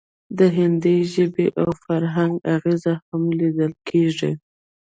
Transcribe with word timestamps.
د 0.37 0.39
هندي 0.57 0.97
ژبې 1.13 1.47
او 1.61 1.69
فرهنګ 1.83 2.33
اغیز 2.55 2.83
هم 3.07 3.23
لیدل 3.39 3.73
کیږي 3.87 4.31